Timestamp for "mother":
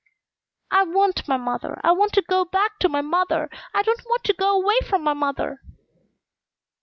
1.37-1.79, 3.01-3.51, 5.13-5.61